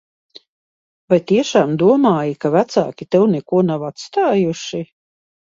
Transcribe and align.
Vai 1.13 1.19
tiešām 1.31 1.75
domāji, 1.81 2.33
ka 2.47 2.51
vecāki 2.57 3.09
tev 3.17 3.27
neko 3.35 3.61
nav 3.69 3.87
atstājuši? 3.93 4.83